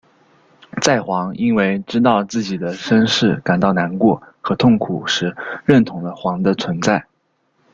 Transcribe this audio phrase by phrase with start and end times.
[0.81, 7.05] 在煌因为知道自己的身世感到难过和痛苦时认同了煌的存在。